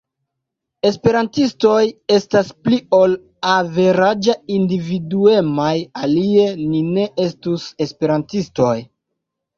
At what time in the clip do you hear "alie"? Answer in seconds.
6.07-6.49